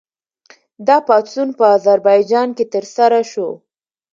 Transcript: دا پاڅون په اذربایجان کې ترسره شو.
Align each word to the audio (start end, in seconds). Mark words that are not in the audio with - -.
دا 0.87 0.97
پاڅون 1.07 1.49
په 1.57 1.63
اذربایجان 1.77 2.49
کې 2.57 2.65
ترسره 2.73 3.19
شو. 3.31 3.49